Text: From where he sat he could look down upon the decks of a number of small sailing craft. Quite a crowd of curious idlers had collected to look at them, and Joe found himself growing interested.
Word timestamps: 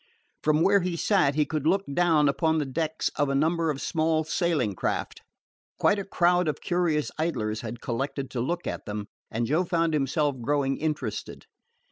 From 0.41 0.63
where 0.63 0.81
he 0.81 0.95
sat 0.97 1.35
he 1.35 1.45
could 1.45 1.67
look 1.67 1.83
down 1.93 2.27
upon 2.27 2.57
the 2.57 2.65
decks 2.65 3.11
of 3.17 3.29
a 3.29 3.35
number 3.35 3.69
of 3.69 3.79
small 3.79 4.23
sailing 4.23 4.73
craft. 4.73 5.21
Quite 5.77 5.99
a 5.99 6.03
crowd 6.03 6.47
of 6.47 6.59
curious 6.59 7.11
idlers 7.19 7.61
had 7.61 7.81
collected 7.81 8.31
to 8.31 8.41
look 8.41 8.65
at 8.65 8.85
them, 8.87 9.09
and 9.29 9.45
Joe 9.45 9.63
found 9.63 9.93
himself 9.93 10.41
growing 10.41 10.77
interested. 10.77 11.45